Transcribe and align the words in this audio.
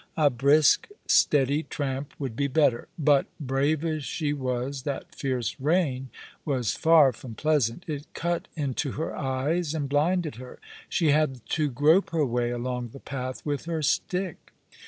A 0.17 0.31
brisk, 0.31 0.87
steady 1.07 1.61
tramp 1.61 2.13
would 2.17 2.35
be 2.35 2.47
better. 2.47 2.87
But, 2.97 3.27
brave 3.39 3.85
as 3.85 4.03
she 4.03 4.33
was, 4.33 4.81
that 4.81 5.13
fierce 5.13 5.59
rain 5.59 6.09
was 6.43 6.73
far 6.73 7.13
from 7.13 7.35
pleasant. 7.35 7.83
It 7.87 8.11
cut 8.15 8.47
into 8.55 8.93
her 8.93 9.15
eyes 9.15 9.75
and 9.75 9.87
blinded 9.87 10.37
her. 10.37 10.57
She 10.89 11.09
had 11.11 11.45
to 11.49 11.69
groj^e 11.69 12.09
her 12.13 12.25
way 12.25 12.49
along 12.49 12.87
the 12.93 12.99
path 12.99 13.45
with 13.45 13.65
her 13.65 13.83
stick. 13.83 14.53